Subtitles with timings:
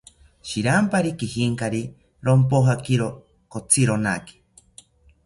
[0.51, 1.81] Shirampari kijinkari,
[2.29, 3.11] rompojakiro
[3.57, 4.41] kotzironaki